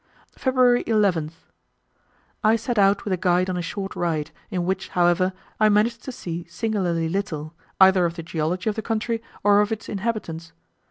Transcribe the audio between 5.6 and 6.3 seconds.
managed to